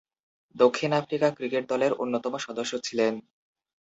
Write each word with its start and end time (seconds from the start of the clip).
দক্ষিণ 0.55 0.91
Africa 0.93 1.27
cricket 1.31 1.63
দলের 1.69 1.91
অন্যতম 1.93 2.33
সদস্য 2.37 2.73
ছিলেন। 2.83 3.13